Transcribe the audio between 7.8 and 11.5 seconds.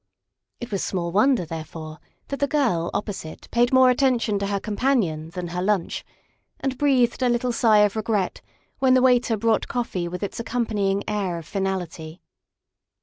of regret when the waiter brought coffee with its accom panying air of